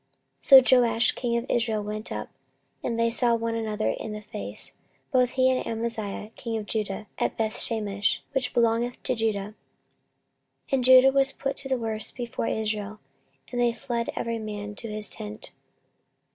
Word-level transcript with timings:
14:025:021 0.41 0.47
So 0.71 0.79
Joash 0.81 1.13
the 1.13 1.21
king 1.21 1.37
of 1.37 1.45
Israel 1.47 1.83
went 1.83 2.11
up; 2.11 2.29
and 2.83 2.99
they 2.99 3.11
saw 3.11 3.35
one 3.35 3.53
another 3.53 3.91
in 3.91 4.13
the 4.13 4.21
face, 4.23 4.73
both 5.11 5.29
he 5.33 5.47
and 5.51 5.63
Amaziah 5.67 6.31
king 6.35 6.57
of 6.57 6.65
Judah, 6.65 7.05
at 7.19 7.37
Bethshemesh, 7.37 8.21
which 8.31 8.51
belongeth 8.51 9.03
to 9.03 9.13
Judah. 9.13 9.49
14:025:022 10.69 10.71
And 10.71 10.83
Judah 10.83 11.11
was 11.11 11.31
put 11.31 11.55
to 11.57 11.69
the 11.69 11.77
worse 11.77 12.11
before 12.11 12.47
Israel, 12.47 12.99
and 13.51 13.61
they 13.61 13.71
fled 13.73 14.09
every 14.15 14.39
man 14.39 14.73
to 14.73 14.89
his 14.89 15.07
tent. 15.07 15.51